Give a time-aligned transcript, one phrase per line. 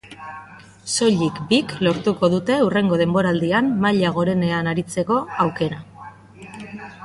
[0.93, 5.83] Soilik bik lortuko dute hurrengo denboraldian maila gorenean aritzeko aukera.